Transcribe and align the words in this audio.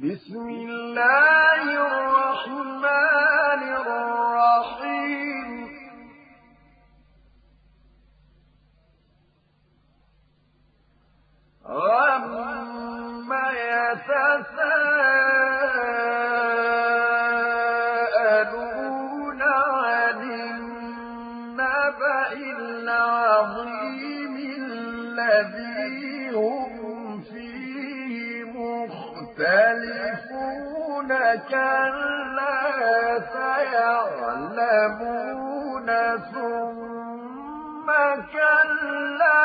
بسم 0.00 0.48
الله 0.48 1.62
الرحمن 1.86 3.62
الرحيم. 3.84 5.58
عم 11.66 13.32
يتساءلون 13.52 14.89
كلا 31.36 32.58
سيعلمون 34.20 34.78
ثم 36.32 37.86
كلا. 38.32 39.40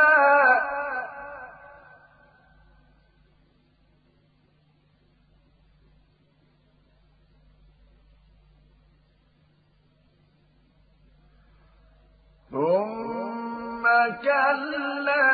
ثم 12.51 13.83
كلا 14.23 15.25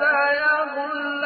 سيظلمون 0.00 1.20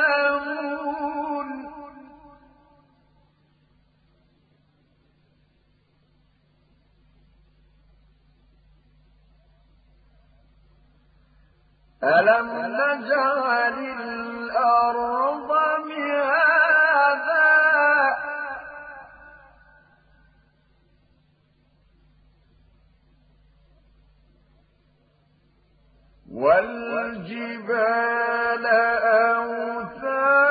ألم 12.05 12.49
نجعل 12.67 13.79
الأرض 14.01 15.51
مهادا؟ 15.87 17.45
والجبال 27.35 28.67
أوتادا؟ 29.37 30.45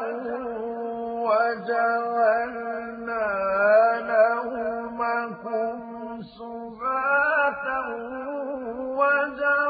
سباتا 6.37 7.79
وجعلنا 8.77 9.64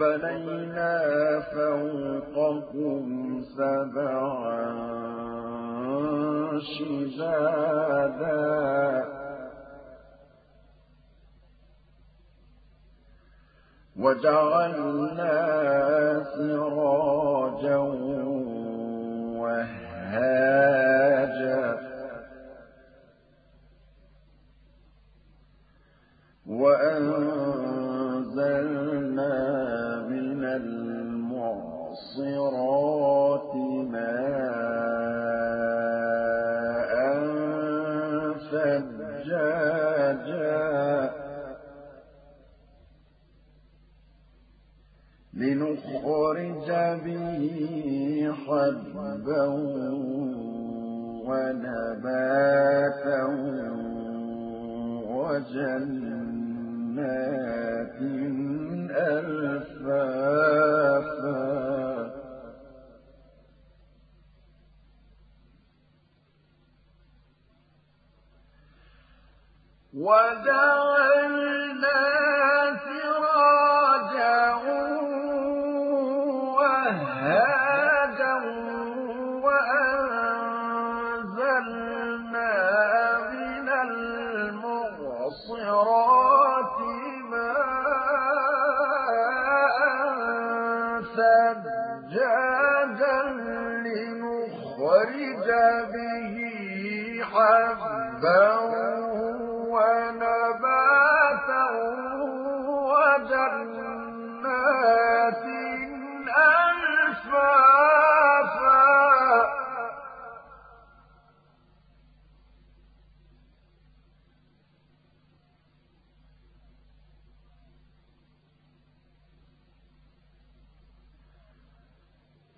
وبنينا 0.00 0.96
فوقكم 1.40 3.04
سبعا 3.56 4.64
شدادا. 6.78 8.30
وجعلنا 14.00 15.36
سراجا 16.36 17.76
وهاجا 19.36 20.49
ثجاجا 40.10 41.10
لنخرج 45.34 46.68
به 47.04 47.42
حبا 48.46 49.46
ونباتا 51.26 53.20
وجنات 55.10 56.40
ألفافا 58.90 60.40
وجعلنا 70.00 71.96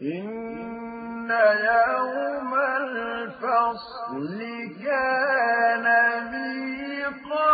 إن 0.03 1.31
يوم 1.31 2.55
الفصل 2.55 4.39
كان 4.85 5.87
ميقاتا 6.33 7.53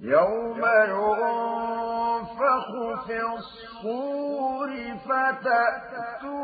يوم 0.00 0.62
ينفخ 0.88 2.68
في 3.06 3.18
الصور 3.22 4.70
فتأتون 5.08 6.40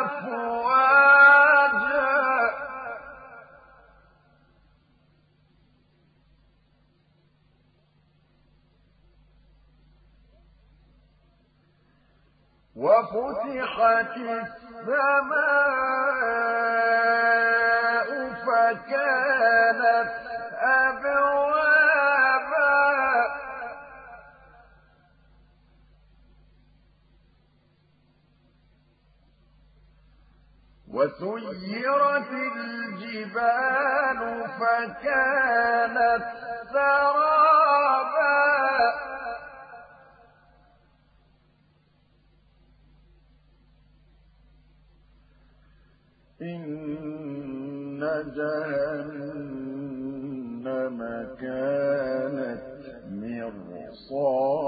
أفواجا 0.00 1.41
وفتحت 12.82 14.16
السماء 14.16 14.72
فكانت 18.46 20.10
أبوابا. 20.62 21.62
وسيرت 30.88 32.30
الجبال 32.56 34.20
فكانت 34.60 36.24
سرابا 36.72 37.41
إن 46.42 48.00
جهنم 48.36 49.38
كانت 51.40 52.62
مرصادا. 53.10 54.61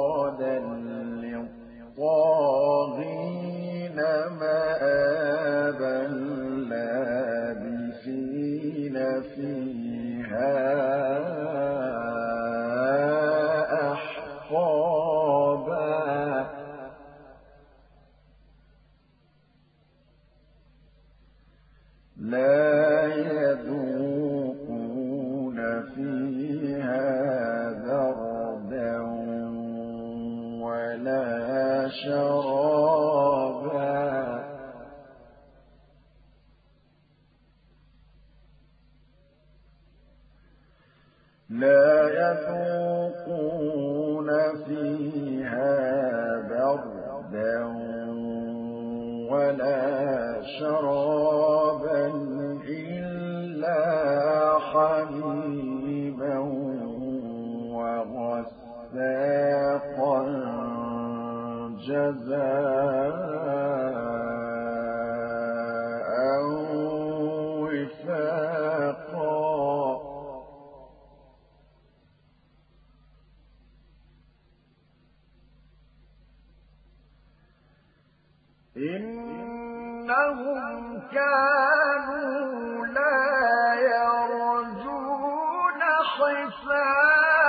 ولا 49.55 50.43
شرابا 50.59 51.34
إنهم 80.15 81.01
كانوا 81.13 82.87
لا 82.87 83.75
يرجون 83.75 85.03
حسابا. 86.15 87.45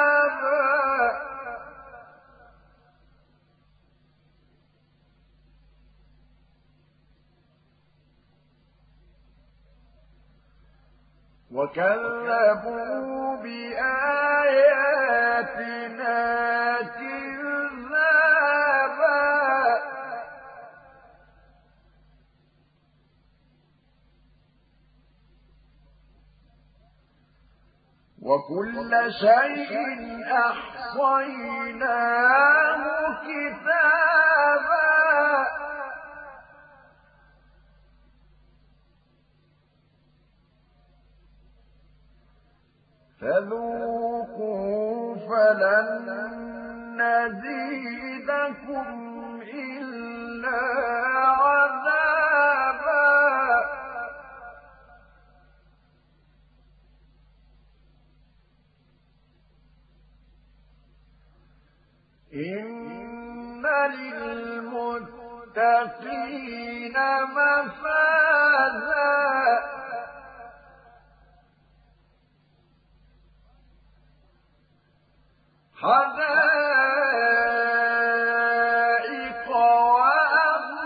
وكذبوا 11.52 13.36
بآياتنا 13.44 14.56
وكل 28.26 28.92
شيء 29.22 29.74
أحصيناه 30.50 31.74
كتابا. 33.22 34.96
فذوقوا 43.22 45.16
فلن 45.16 46.08
نزيدكم 47.02 48.88
إلا 49.54 51.15
إن 62.34 63.66
للمتقين 65.56 65.66
مفازا 67.36 68.96
حدائق 78.16 79.50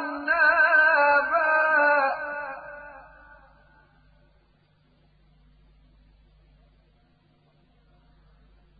وأعنابا 0.09 0.59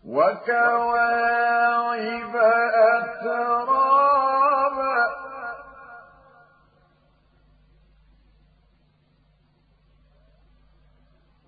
وكواعب 0.06 0.99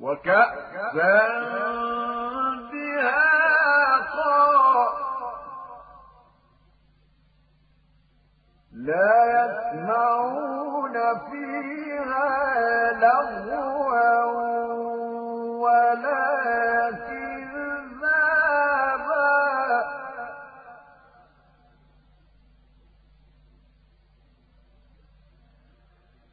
وكأسا 0.02 1.28
دهاقا 2.72 4.42
لا 8.72 9.14
يسمعون 9.38 10.96
فيها 11.30 12.30
لغوا 12.94 14.26
ولا 15.62 16.92
كذابا. 16.92 18.12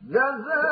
جزاء 0.03 0.68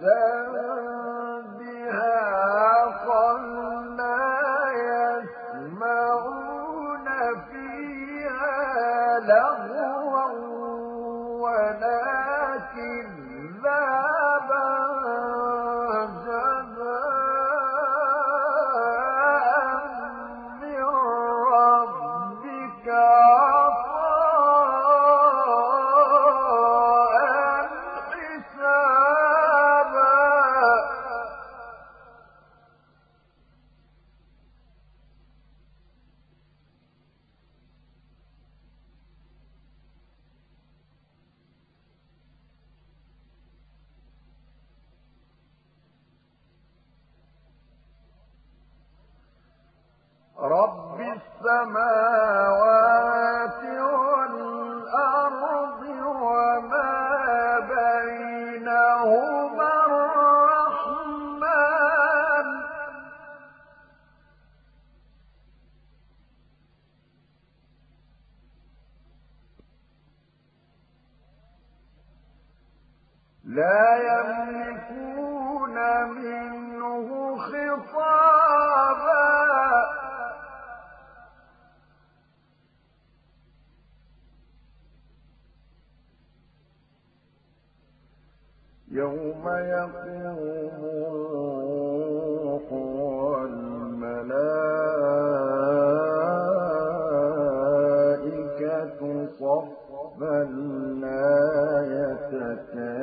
فَسَاءَ 0.00 0.59
لا 73.50 73.96
يملكون 74.10 75.76
منه 76.10 77.36
خطابا. 77.36 78.70
يوم 88.90 89.48
يقوم 89.48 90.84
الروح 91.10 92.72
والملائكة 98.30 99.26
صفا 99.26 100.42
لا 101.00 101.30
يتكلمون 101.96 102.99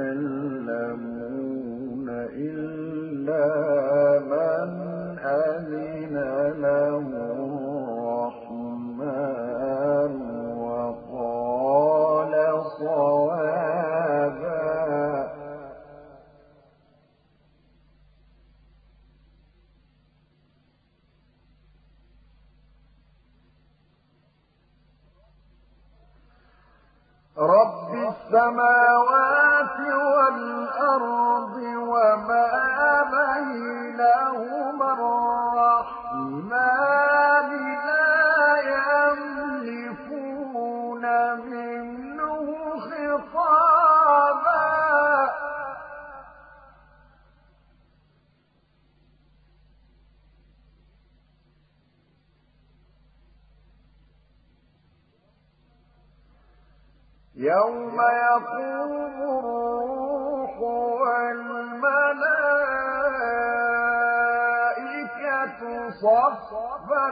صفا 66.01 67.09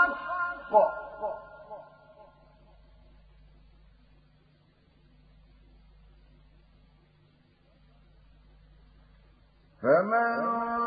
الحق 0.07 0.73
فمن 9.83 10.86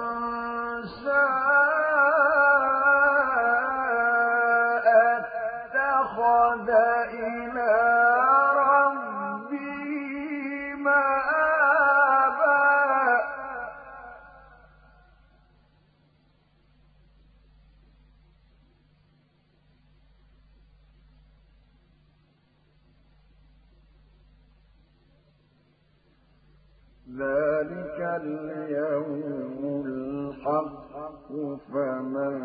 ذلك 27.18 28.00
اليوم 28.24 29.84
الحق 29.86 31.30
فمن 31.74 32.36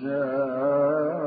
شاء 0.00 1.25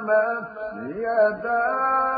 قدمت 0.00 0.48
يداه 0.96 2.09